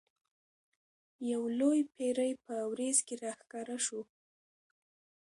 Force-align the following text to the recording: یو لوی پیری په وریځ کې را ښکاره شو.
یو 1.31 1.41
لوی 1.59 1.81
پیری 1.95 2.31
په 2.45 2.55
وریځ 2.71 2.97
کې 3.07 3.15
را 3.23 3.31
ښکاره 3.39 3.77
شو. 3.85 4.01